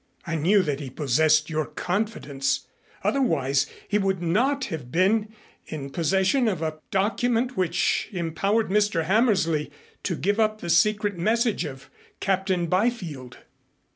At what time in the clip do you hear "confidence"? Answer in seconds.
1.67-2.65